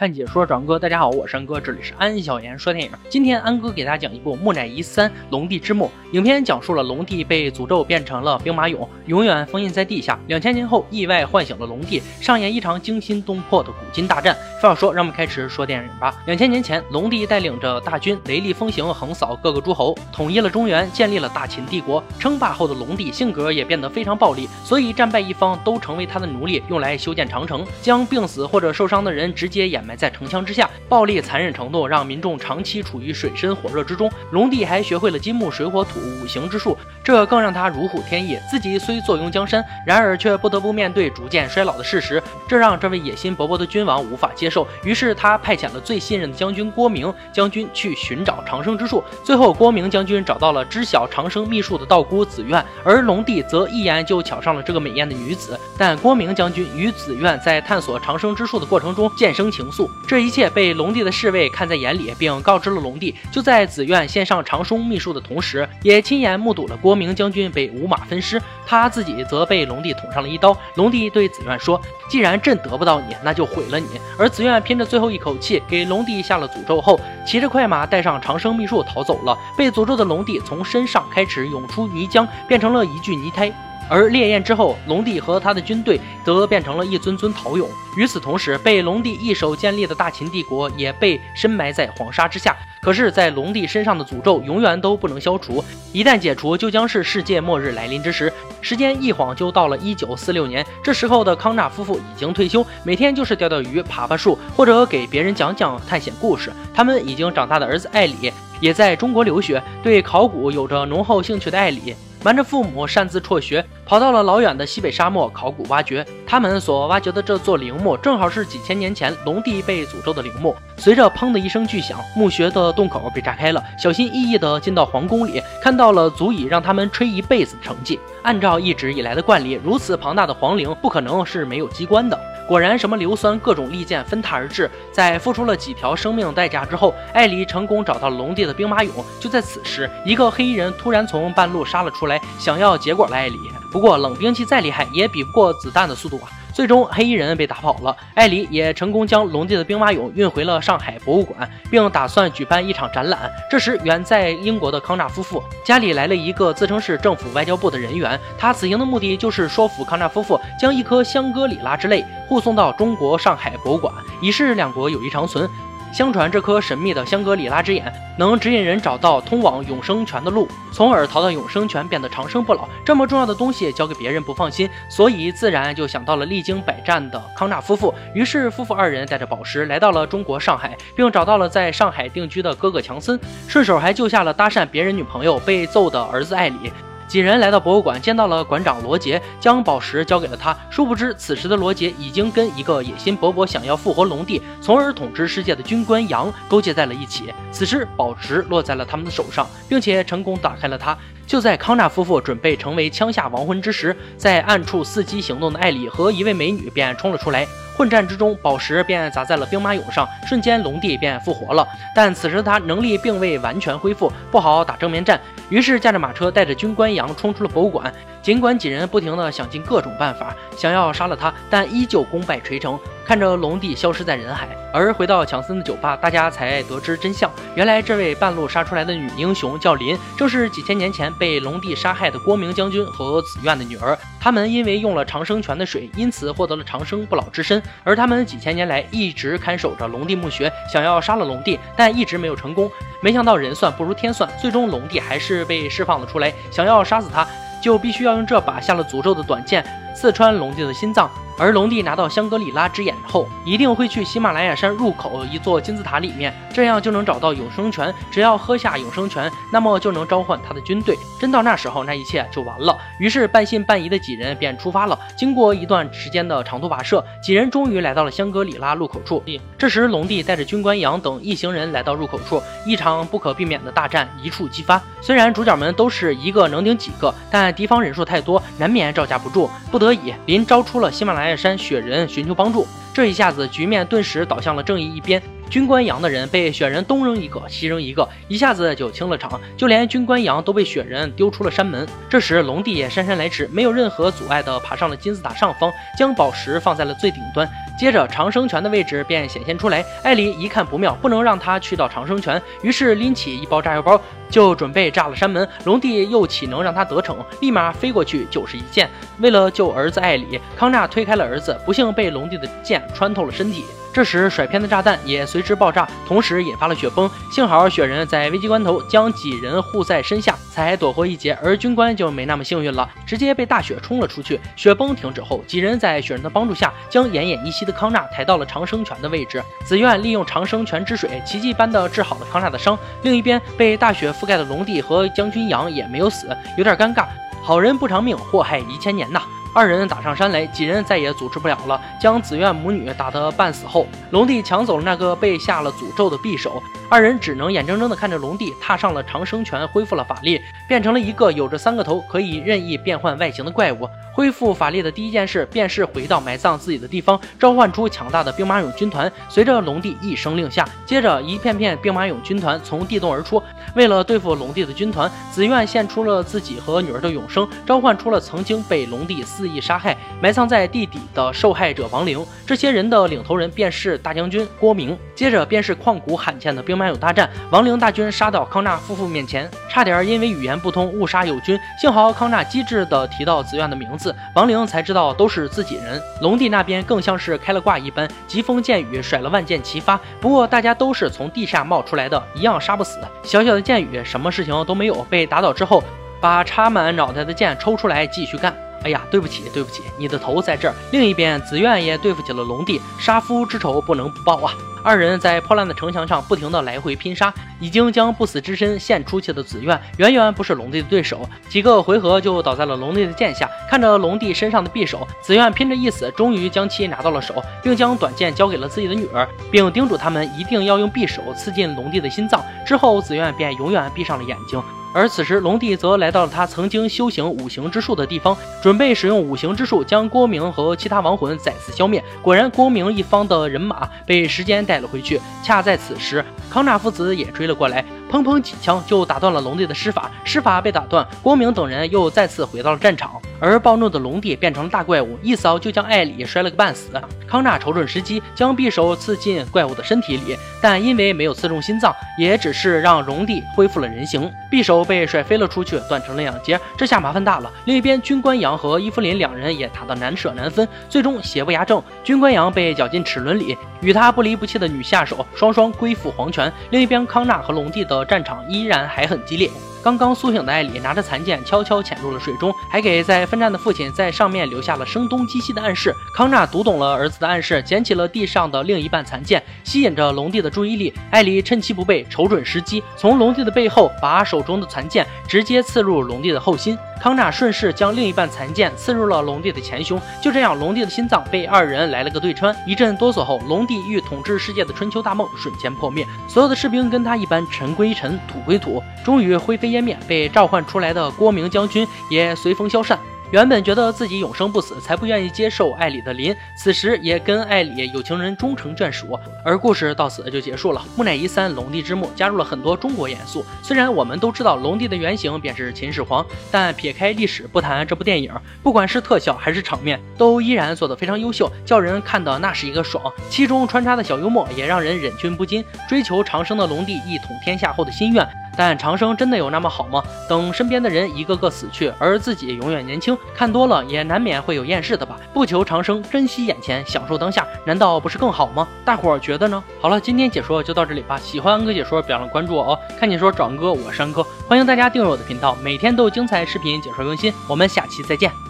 [0.00, 2.90] 看解说转哥，大家好，我是安哥，这里是安小言说电影。
[3.10, 5.84] 今天安哥给大家讲一部《木乃伊三：龙帝之墓》。
[6.14, 10.18] 影片讲述了龙帝被诅咒变成了兵马俑，永远封印在地下。
[10.26, 14.34] 两千年后，意外唤醒了龙帝，上演一场惊心动魄的古今大战。
[14.62, 16.18] 废话说，让我们开始说电影吧。
[16.24, 22.02] 两千年前，龙帝带领着大军雷厉风行，横扫各个诸侯，统一了中原，建立了大秦帝国。
[22.18, 29.89] 称霸后的龙帝性格也变得非常暴力，所以战败一方都成为他的奴隶，用来修建长城，将病死或者受伤的人直接掩埋。
[29.90, 34.08] 埋在城墙之下，暴力残忍程度让民众长期处于水深火热之中。
[34.30, 36.78] 龙帝还学会了金木水火土五行之术，
[37.10, 38.38] 这更让他如虎添翼。
[38.48, 44.64] 自己虽坐拥江山，然而却不得不面对逐渐衰老的事实，这让这位野心勃勃的君王无法接受。
[44.84, 49.02] 于是他派遣了最信任的将军郭明将军去寻找长生之术。
[49.24, 55.58] 最后，郭明将军找到了知晓长生秘术的道姑紫苑，而龙帝则一眼就瞧上了这个美艳的女子。
[55.76, 59.90] 但郭明将军与紫苑在探索长生之术的过程中渐生情愫。
[60.06, 63.12] 这一切被龙帝的侍卫看在眼里，并告知了龙帝。
[63.32, 70.54] 就在紫苑献上长生秘术的同时，也亲眼目睹了郭名将军被五马分尸，他自己则被龙帝捅上了一刀。
[70.74, 73.86] 龙帝对紫苑说：“既然朕得不到你，那就毁了你。”
[74.18, 79.34] 而紫苑拼着最后一口气，给龙帝下了诅咒后，骑着快马带上长生秘术逃走了。
[79.56, 83.50] 被诅咒的龙帝从身上开始涌出泥浆，变成了一具泥胎。
[83.90, 87.66] 而烈焰之后，龙帝和他的军队则变成了一尊尊陶俑。
[87.96, 92.56] 与此同时，被龙帝一手建立的大秦帝国也被深埋在黄沙之下。
[92.80, 98.32] 可是，在龙帝身上的诅咒永远都不能消除，一旦解除，就将是世界末日来临之时。
[98.62, 106.52] 时间一晃就到了一九四六年，这时候的康纳夫妇已经退休，每天就是钓钓鱼、爬爬树，或者给别人讲讲探险故事。
[106.72, 111.94] 他们已经长大的儿子艾里也在中国留学，对考古有着浓厚兴趣的艾里。
[112.22, 116.06] 瞒着父母擅自辍学，跑到了老远的西北沙漠考古挖掘。
[116.26, 120.54] 他们所挖掘的这座陵墓，正好是几千年前龙帝被诅咒的陵墓。
[120.76, 123.64] 随着砰的一声巨响，墓穴的洞口被炸开了。
[123.82, 127.98] 小心翼翼地进到皇宫里，看到了足以让他们吹一辈子的成绩。
[128.22, 132.18] 按照一直以来的惯例，如此庞大的皇陵不可能是没有机关的。
[132.50, 134.68] 果然，什么硫酸、各种利剑纷沓而至。
[134.90, 138.90] 在付出了几条生命代价之后，艾黎成功找到了龙帝的兵马俑。
[139.20, 143.38] 就在此时，一个黑衣人突然从半路杀了出来，想要结果了艾黎。
[143.70, 146.26] 不过，冷兵器再厉害，也比不过子弹的速度啊！
[146.60, 153.18] 最终，黑衣人被打跑了，艾里也成功将龙帝的兵马俑运回了上海博物馆，并打算举办一场展览。
[153.50, 165.48] 这时，远在英国的康纳夫妇家里来了一个自称是政府外交部的人员，他此行的目的就是说服康纳夫妇将一颗香格里拉之泪护送到中国上海博物馆，以示两国友谊长存。
[165.92, 172.68] 相传这颗神秘的香格里拉之眼能指引人找到通往永生泉的路，从而逃到永生泉，变得长生不老。
[172.84, 177.92] 这么重要的东西交给别人不放心，所以自然就想到了历经百战的康纳夫妇。
[178.14, 183.18] 于是夫妇二人带着宝石来到了中国上海，并找到了在上海定居的哥哥强森，
[183.48, 186.72] 顺手还救下了搭讪别人女朋友被揍的儿子艾里。
[187.10, 190.56] 几人来到博物馆，见到了馆长罗杰，将宝石交给了他。
[190.70, 197.34] 殊不知，此时的罗杰已经跟一个野心勃勃、想要复活龙帝，从而统治世界的军官杨勾结在了一起。
[197.50, 200.96] 此时，宝石落在了他们的手上，并且成功打开了它。
[201.26, 207.44] 就在康纳夫妇准备成为枪下亡魂之时，在暗处伺机行动的艾里和一位美女便冲了出来。
[207.80, 211.66] 混战之中，宝石便砸在了兵马俑上，瞬间龙帝便复活了。
[211.94, 215.18] 但此时的他能力并未完全恢复，不好打正面战。
[215.48, 217.90] 于是驾着马车，带着军官杨冲出了博物馆。
[218.22, 222.78] 尽管几人不停地想尽各种办法，想要杀了他，但依旧功败垂成。
[223.04, 227.28] 看着龙帝消失在人海，而回到强森的酒吧，大家才得知真相。
[227.56, 233.98] 原来这位半路杀出来的女英雄叫林，正是几千年前被龙帝杀害的光明将军和紫苑的女儿。
[234.20, 237.60] 他们因为用了长生泉的水，因此获得了长生不老之身。
[237.82, 242.70] 而他们几千年来一直看守着龙帝墓穴，想要杀了龙帝，但一直没有成功。
[243.02, 246.32] 没想到人算不如天算，最终龙帝还是被释放了出来。
[246.52, 247.26] 想要杀死他，
[247.60, 249.64] 就必须要用这把下了诅咒的短剑
[250.00, 251.10] 刺穿龙帝的心脏。
[251.38, 257.94] 而龙帝拿到香格里拉之眼后，一定会去喜马拉雅山入口一座金字塔里面，这样就能找到永生泉。
[258.10, 260.94] 只要喝下永生泉，那么就能召唤他的军队。
[261.18, 262.76] 真到那时候，那一切就完了。
[262.98, 264.98] 于是半信半疑的几人便出发了。
[265.16, 269.22] 经过一段时间的长途跋涉，几人终于来到了香格里拉入口处。
[269.56, 274.78] 这时，龙帝带着军官杨等一行人来到入口处，一场不可避免的大战一触即发。
[275.00, 279.48] 虽然主角们都是一个能顶几个，但敌方人数太多，难免招架不住。
[279.70, 281.34] 不得所以，林招出了喜马拉雅。
[281.34, 282.64] 山雪人寻求帮助，
[282.94, 285.20] 这一下子局面顿时倒向了正义一边。
[285.48, 291.84] 军官羊的人被雪人东扔一个西扔一个，一下子就清了场，就连军官羊都被雪人丢出了山门。
[292.08, 297.50] 这时龙帝也姗姗来迟，没有任何阻碍的爬上了金字塔上方，将宝石放在了最顶端。
[297.80, 303.98] 接着长生泉的位置便显现出来，艾里一看不妙，不能让他去到长生泉，于是拎起一包炸药包
[304.28, 305.48] 就准备炸了山门。
[305.64, 307.16] 龙帝又岂能让他得逞？
[307.40, 308.86] 立马飞过去就是一剑。
[309.20, 313.64] 为了救儿子艾里，康纳推开了儿子，不幸被龙帝的剑穿透了身体。
[313.92, 317.10] 这时，甩偏的炸弹也随之爆炸，同时引发了雪崩。
[317.32, 321.36] 幸好雪人在危机关头将几人护在身下，才躲过一劫。
[321.42, 324.38] 而军官就没那么幸运了，直接被大雪冲了出去。
[324.54, 329.42] 雪崩停止后，几人在雪人的帮助下，将奄奄一息的康纳抬到了长生泉的位置。
[329.64, 332.78] 紫苑利用长生泉之水，奇迹般的治好了康纳的伤。
[333.02, 337.06] 另一边，被大雪覆盖的龙帝和将军杨也没有死，有点尴尬。
[337.42, 339.20] 好人不长命，祸害一千年呐。
[339.54, 353.88] 二人打上山来，几人再也阻止不了了，将紫苑母女打得半死后，龙帝抢走了那个被下了诅咒的匕首，二人只能眼睁睁地看着龙帝踏上了长生泉，恢复了法力，变成了一个有着三个头、可以任意变换外形的怪物。
[354.12, 359.10] 恢复法力的第一件事，便是回到埋葬自己的地方，召唤出强大的兵马俑军团。
[359.28, 363.42] 随着龙帝一声令下，接着一片片兵马俑军团从地洞而出。
[363.74, 372.22] 为了对付龙帝的军团，紫苑献出了自己和女儿的永生，召唤出了曾经被龙帝肆意杀害、埋藏在地底的受害者亡灵。
[372.46, 374.96] 这些人的领头人便是大将军郭明。
[375.14, 381.58] 接着便是旷古罕见的兵马俑大战，亡灵大军杀到康纳夫妇面前，差点因为语言不通误杀友军。
[381.80, 384.14] 幸好康纳机智的提到紫苑的名字。
[384.34, 389.98] 亡灵才知道都是自己人，龙帝那边更像是开了挂一般，疾风箭雨甩了万箭齐发。
[390.20, 392.98] 不过大家都是从地下冒出来的，一样杀不死。
[393.22, 395.06] 小小的箭雨，什么事情都没有。
[395.10, 395.82] 被打倒之后，
[396.20, 398.54] 把插满脑袋的剑抽出来继续干。
[398.82, 400.74] 哎呀，对不起，对不起，你的头在这儿。
[400.92, 404.54] 另一边，紫苑也对付起了龙帝，杀夫之仇不能不报啊。
[404.82, 407.30] 二人在破烂的城墙上不停地来回拼杀，
[407.60, 413.46] 已经将不死之身献出去的紫苑远远不是龙帝的对手，几个回合就倒在了龙帝的剑下。
[413.68, 422.42] 看着龙帝身上的匕首，紫苑拼着一死，终于将其拿到了手，并将短剑交给了自己的女儿，并叮嘱他们一定要用匕首刺进龙帝的心脏。
[422.66, 424.62] 之后，紫苑便永远闭上了眼睛。
[424.92, 432.02] 而此时，龙帝则来到了他曾经修行五行之术的地方，准备使用五行之术将郭明和其他亡魂再次消灭。
[432.20, 435.20] 果然，郭明一方的人马被时间带了回去。
[435.44, 437.84] 恰在此时，康纳父子也追了过来。
[438.10, 446.90] 砰砰几枪就打断了龙帝的施法，施法被打断，光明等人又再次回到了战场，而暴怒的龙帝变成了大怪物，一扫就将艾里摔了个半死。
[447.28, 456.58] 康纳瞅准时机，将匕首刺进怪物的身体里，但因为没有刺中心脏，也只是让龙帝恢复了人形，匕首被甩飞了出去，断成了两截。
[456.76, 457.48] 这下麻烦大了。
[457.66, 466.52] 另一边，军官羊和伊芙琳两人也打得难舍难分，最终邪不压正，军官羊被绞进齿轮里，与他不离不弃的女下手双双归附黄泉。
[466.70, 467.99] 另一边，康纳和龙帝的。
[468.04, 469.50] 战场依然还很激烈。
[469.82, 475.94] 刚刚苏醒的艾里拿着残剑，悄悄潜入了水中，还给在奋战的父亲在上面留下了声东击西的暗示。
[476.14, 480.92] 康纳读懂了儿子的暗示，捡起了地上的另一半残剑，吸引着龙帝的注意力。
[481.10, 486.76] 艾里趁其不备，瞅准时机，从龙帝的背后把手中的残剑直接刺入龙帝的后心。
[487.00, 492.54] 康纳顺势将另一半残剑刺入了龙帝的前胸，就这样，龙帝的心脏被二人来了个对穿。
[492.66, 499.70] 一阵哆嗦后，龙帝欲统治世界的春秋大梦瞬间破灭，所有的士兵跟他一般，尘归尘，土归土，终于灰飞。
[499.70, 502.98] 烟灭，被召唤出来的郭明将军也随风消散。
[503.30, 509.16] 原本觉得自己永生不死，才不愿意接受艾里的林，此时也跟艾里有情人终成眷属。
[509.44, 510.84] 而故事到此就结束了。
[510.96, 513.44] 木乃伊三：龙帝之墓加入了很多中国元素。
[513.62, 518.32] 虽然我们都知道龙帝的原型便是秦始皇，但撇开历史不谈，这部电影
[518.64, 523.00] 不管是特效还是场面，都依然做得非常优秀，叫人看的那是一个爽。
[523.28, 525.64] 其中穿插的小幽默也让人忍俊不禁。
[525.88, 528.28] 追求长生的龙帝一统天下后的心愿。
[528.56, 530.02] 但长生真的有那么好吗？
[530.28, 535.16] 等身边的人一个个死去，而自己永远年轻，看多了也难免会有厌世的吧。
[535.32, 538.66] 不求长生，珍惜眼前，享受当下，难道不是更好吗？
[538.84, 539.62] 大伙儿觉得呢？
[539.80, 541.18] 好了，今天解说就到这里吧。
[541.18, 542.78] 喜欢安哥解说，别忘了关注我哦。
[542.98, 547.32] 看解说找安哥，我是安哥，欢迎大家订阅我的频道，每天都有精彩视频解说更新。
[547.48, 548.40] 我们下期再见。